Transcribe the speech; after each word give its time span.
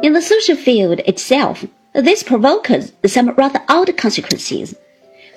In 0.00 0.12
the 0.12 0.22
social 0.22 0.54
field 0.54 1.00
itself, 1.00 1.64
this 1.92 2.22
provokes 2.22 2.92
some 3.06 3.30
rather 3.30 3.60
odd 3.68 3.96
consequences. 3.96 4.76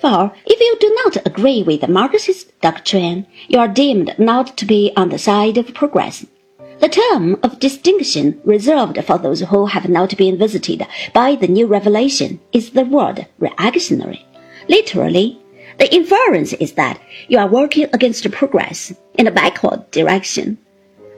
For 0.00 0.32
if 0.46 0.60
you 0.60 0.76
do 0.78 0.94
not 1.04 1.26
agree 1.26 1.64
with 1.64 1.80
the 1.80 1.88
Marxist 1.88 2.60
doctrine, 2.60 3.26
you 3.48 3.58
are 3.58 3.66
deemed 3.66 4.14
not 4.18 4.56
to 4.58 4.64
be 4.64 4.92
on 4.96 5.08
the 5.08 5.18
side 5.18 5.58
of 5.58 5.74
progress. 5.74 6.24
The 6.78 6.88
term 6.88 7.40
of 7.42 7.58
distinction 7.58 8.40
reserved 8.44 9.02
for 9.04 9.18
those 9.18 9.40
who 9.40 9.66
have 9.66 9.88
not 9.88 10.16
been 10.16 10.38
visited 10.38 10.86
by 11.12 11.34
the 11.34 11.48
new 11.48 11.66
revelation 11.66 12.38
is 12.52 12.70
the 12.70 12.84
word 12.84 13.26
reactionary. 13.40 14.24
Literally, 14.68 15.40
the 15.78 15.92
inference 15.92 16.52
is 16.52 16.74
that 16.74 17.00
you 17.26 17.38
are 17.38 17.48
working 17.48 17.88
against 17.92 18.30
progress 18.30 18.92
in 19.18 19.26
a 19.26 19.32
backward 19.32 19.90
direction. 19.90 20.58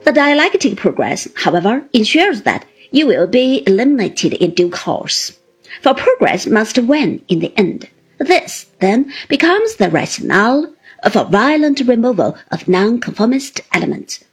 The 0.03 0.11
dialectic 0.11 0.77
progress, 0.77 1.27
however, 1.35 1.83
ensures 1.93 2.41
that 2.43 2.65
you 2.91 3.07
will 3.07 3.27
be 3.27 3.63
eliminated 3.67 4.33
in 4.33 4.51
due 4.51 4.69
course. 4.69 5.37
For 5.81 5.93
progress 5.93 6.47
must 6.47 6.77
win 6.77 7.23
in 7.27 7.39
the 7.39 7.53
end. 7.57 7.89
This, 8.17 8.67
then, 8.79 9.11
becomes 9.27 9.75
the 9.75 9.89
rationale 9.89 10.73
of 11.03 11.15
a 11.15 11.25
violent 11.25 11.81
removal 11.81 12.37
of 12.51 12.67
nonconformist 12.67 13.61
elements 13.73 14.23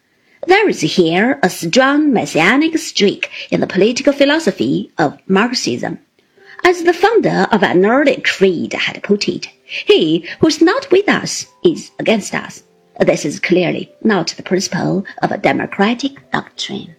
there 0.46 0.68
is 0.68 0.80
here 0.80 1.38
a 1.42 1.48
strong 1.48 2.12
messianic 2.12 2.76
streak 2.76 3.30
in 3.50 3.60
the 3.60 3.66
political 3.66 4.12
philosophy 4.12 4.90
of 4.98 5.18
Marxism. 5.28 5.98
As 6.64 6.82
the 6.82 6.92
founder 6.92 7.46
of 7.52 7.62
an 7.62 7.86
early 7.86 8.20
creed 8.20 8.72
had 8.72 9.02
put 9.02 9.28
it, 9.28 9.46
he 9.64 10.26
who 10.40 10.48
is 10.48 10.60
not 10.60 10.90
with 10.90 11.08
us 11.08 11.46
is 11.64 11.92
against 11.98 12.34
us. 12.34 12.64
This 12.98 13.24
is 13.24 13.40
clearly 13.40 13.92
not 14.02 14.28
the 14.28 14.42
principle 14.42 15.04
of 15.22 15.30
a 15.30 15.38
democratic 15.38 16.30
doctrine. 16.32 16.96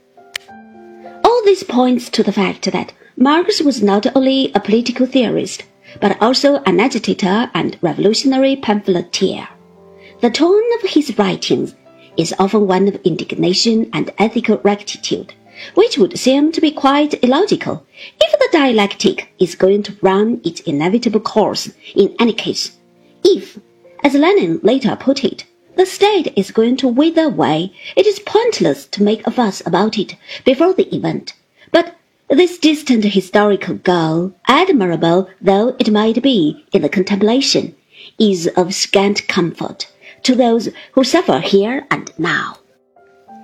This 1.44 1.62
points 1.62 2.10
to 2.12 2.24
the 2.24 2.32
fact 2.32 2.72
that 2.72 2.94
Marx 3.18 3.62
was 3.62 3.84
not 3.84 4.08
only 4.16 4.52
a 4.56 4.62
political 4.62 5.06
theorist, 5.06 5.64
but 6.00 6.20
also 6.22 6.64
an 6.64 6.80
agitator 6.80 7.52
and 7.54 7.78
revolutionary 7.82 8.56
pamphleteer. 8.56 9.48
The 10.22 10.32
tone 10.32 10.64
of 10.82 10.90
his 10.90 11.18
writings 11.18 11.76
is 12.16 12.34
often 12.40 12.66
one 12.66 12.88
of 12.88 12.96
indignation 13.04 13.90
and 13.92 14.12
ethical 14.18 14.58
rectitude, 14.64 15.34
which 15.76 15.98
would 15.98 16.18
seem 16.18 16.54
to 16.54 16.62
be 16.62 16.72
quite 16.72 17.22
illogical 17.24 17.86
if 18.22 18.40
the 18.40 18.50
dialectic 18.58 19.34
is 19.38 19.56
going 19.56 19.84
to 19.84 19.98
run 20.02 20.40
its 20.46 20.62
inevitable 20.62 21.20
course 21.20 21.70
in 21.94 22.16
any 22.20 22.34
case. 22.34 22.78
If, 23.24 23.60
as 24.04 24.14
Lenin 24.14 24.62
later 24.64 24.96
put 24.96 25.26
it, 25.26 25.44
the 25.76 25.86
state 25.86 26.32
is 26.36 26.52
going 26.52 26.78
to 26.78 26.88
wither 26.88 27.24
away, 27.24 27.74
it 27.96 28.06
is 28.06 28.20
pointless 28.20 28.86
to 28.88 29.04
make 29.04 29.26
a 29.26 29.32
fuss 29.32 29.62
about 29.66 29.98
it 29.98 30.16
before 30.46 30.74
the 30.74 30.94
event. 30.96 31.34
But 31.72 31.96
this 32.30 32.58
distant 32.58 33.04
historical 33.04 33.76
goal, 33.76 34.34
admirable 34.48 35.30
though 35.42 35.76
it 35.80 35.92
might 35.92 36.22
be 36.22 36.66
in 36.72 36.82
the 36.82 36.90
contemplation, 36.90 37.76
is 38.20 38.48
of 38.56 38.74
scant 38.74 39.28
comfort 39.28 39.88
to 40.24 40.36
those 40.36 40.70
who 40.94 41.04
suffer 41.04 41.40
here 41.40 41.86
and 41.92 42.12
now. 42.18 42.58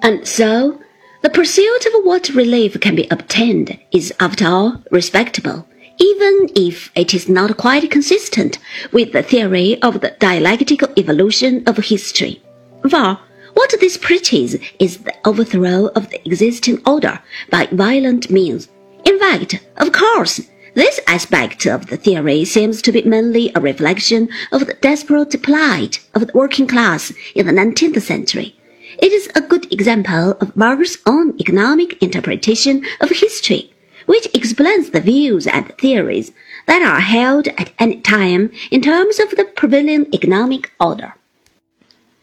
And 0.02 0.28
so, 0.28 0.80
the 1.22 1.30
pursuit 1.30 1.86
of 1.86 2.06
what 2.06 2.30
relief 2.30 2.80
can 2.80 2.96
be 2.96 3.08
obtained 3.12 3.78
is 3.92 4.14
after 4.20 4.48
all 4.48 4.82
respectable, 4.90 5.68
even 6.00 6.50
if 6.56 6.92
it 6.96 7.14
is 7.14 7.30
not 7.30 7.58
quite 7.58 7.92
consistent 7.92 8.58
with 8.92 9.12
the 9.12 9.24
theory 9.24 9.82
of 9.82 10.02
the 10.02 10.16
dialectical 10.20 10.90
evolution 10.98 11.64
of 11.68 11.78
history. 11.78 12.42
For 12.90 13.20
what 13.54 13.76
this 13.80 13.98
preaches 13.98 14.56
is 14.80 15.00
the 15.00 15.16
overthrow 15.26 15.88
of 15.88 16.10
the 16.10 16.26
existing 16.26 16.82
order 16.86 17.20
by 17.50 17.68
violent 17.72 18.30
means. 18.30 18.70
In 19.06 19.20
fact, 19.20 19.60
of 19.78 19.92
course, 19.92 20.42
this 20.76 21.00
aspect 21.08 21.66
of 21.66 21.88
the 21.88 21.98
theory 21.98 22.46
seems 22.46 22.82
to 22.84 22.92
be 22.92 23.02
mainly 23.02 23.52
a 23.54 23.60
reflection 23.60 24.30
of 24.52 24.66
the 24.66 24.76
desperate 24.76 25.42
plight 25.44 26.00
of 26.14 26.28
the 26.28 26.34
working 26.34 26.68
class 26.68 27.12
in 27.36 27.48
the 27.48 27.52
19th 27.52 28.02
century. 28.02 28.56
It 29.00 29.12
is 29.12 29.30
a 29.36 29.42
good 29.42 29.72
example 29.74 30.38
of 30.40 30.56
Marx's 30.56 30.98
own 31.06 31.40
economic 31.40 32.02
interpretation 32.02 32.86
of 33.02 33.10
history, 33.10 33.74
which 34.12 34.28
explains 34.34 34.90
the 34.90 35.02
views 35.12 35.46
and 35.46 35.66
theories 35.78 36.32
that 36.66 36.82
are 36.82 37.00
held 37.00 37.48
at 37.62 37.72
any 37.78 37.98
time 38.02 38.52
in 38.72 38.82
terms 38.82 39.20
of 39.20 39.30
the 39.32 39.46
prevailing 39.46 40.06
economic 40.14 40.72
order. 40.80 41.14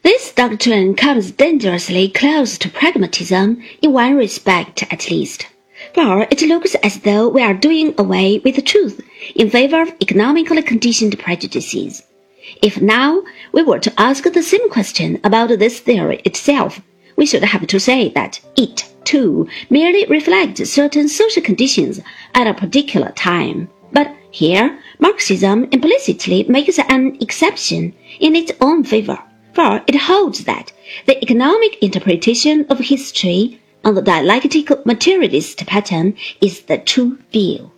This 0.03 0.33
doctrine 0.33 0.95
comes 0.95 1.31
dangerously 1.31 2.09
close 2.09 2.59
to 2.59 2.77
pragmatism 2.81 3.63
in 3.83 3.93
one 3.93 4.17
respect 4.17 4.83
at 4.93 5.11
least 5.11 5.47
for 5.93 6.27
it 6.31 6.43
looks 6.43 6.75
as 6.77 7.01
though 7.01 7.29
we 7.29 7.43
are 7.43 7.55
doing 7.55 7.95
away 7.99 8.39
with 8.39 8.57
the 8.57 8.63
truth 8.63 9.01
in 9.35 9.51
favor 9.51 9.83
of 9.83 9.95
economically 10.01 10.63
conditioned 10.63 11.19
prejudices. 11.19 12.03
If 12.63 12.81
now 12.81 13.23
we 13.53 13.63
were 13.63 13.79
to 13.81 14.01
ask 14.01 14.25
the 14.25 14.43
same 14.43 14.71
question 14.71 15.21
about 15.23 15.59
this 15.59 15.81
theory 15.81 16.23
itself, 16.25 16.81
we 17.17 17.27
should 17.27 17.43
have 17.43 17.67
to 17.67 17.81
say 17.81 18.11
that 18.11 18.41
it, 18.57 18.85
too, 19.05 19.49
merely 19.71 20.05
reflects 20.07 20.71
certain 20.71 21.09
social 21.09 21.43
conditions 21.43 22.01
at 22.35 22.47
a 22.47 22.55
particular 22.55 23.11
time. 23.13 23.69
But 23.93 24.15
here, 24.31 24.79
Marxism 24.99 25.69
implicitly 25.73 26.45
makes 26.45 26.79
an 26.79 27.17
exception 27.21 27.95
in 28.21 28.37
its 28.37 28.53
own 28.61 28.85
favor, 28.85 29.19
for 29.55 29.83
it 29.87 29.97
holds 29.97 30.45
that 30.45 30.73
the 31.07 31.23
economic 31.23 31.83
interpretation 31.83 32.67
of 32.69 32.79
history 32.79 33.61
on 33.85 33.95
the 33.95 34.03
dialectical 34.03 34.83
materialist 34.85 35.65
pattern 35.67 36.15
is 36.41 36.63
the 36.63 36.79
true 36.79 37.19
view. 37.33 37.71